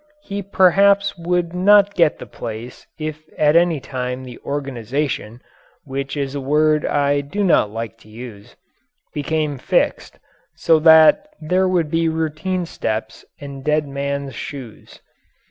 He 0.23 0.41
perhaps 0.41 1.15
would 1.15 1.53
not 1.53 1.93
get 1.93 2.17
the 2.17 2.25
place 2.25 2.87
if 2.97 3.21
at 3.37 3.55
any 3.55 3.79
time 3.79 4.23
the 4.23 4.39
organization 4.43 5.43
which 5.83 6.17
is 6.17 6.33
a 6.33 6.41
word 6.41 6.87
I 6.87 7.21
do 7.21 7.43
not 7.43 7.69
like 7.69 7.99
to 7.99 8.09
use 8.09 8.55
became 9.13 9.59
fixed, 9.59 10.17
so 10.55 10.79
that 10.79 11.27
there 11.39 11.67
would 11.67 11.91
be 11.91 12.09
routine 12.09 12.65
steps 12.65 13.25
and 13.39 13.63
dead 13.63 13.87
men's 13.87 14.33
shoes. 14.33 15.01